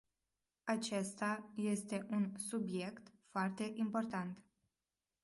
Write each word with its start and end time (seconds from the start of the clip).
Acesta 0.63 1.51
este 1.55 2.05
un 2.09 2.31
subiect 2.37 3.11
foarte 3.29 3.71
important. 3.75 4.41